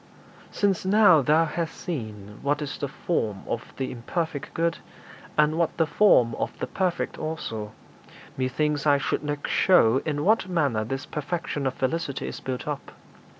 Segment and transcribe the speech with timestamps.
[0.49, 0.57] X.
[0.61, 4.79] 'Since now thou hast seen what is the form of the imperfect good,
[5.37, 7.71] and what the form of the perfect also,
[8.35, 12.93] methinks I should next show in what manner this perfection of felicity is built up.